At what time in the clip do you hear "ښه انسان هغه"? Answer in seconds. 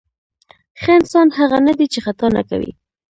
0.81-1.57